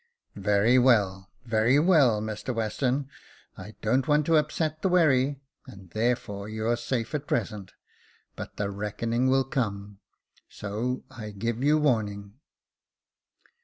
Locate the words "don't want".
3.83-4.25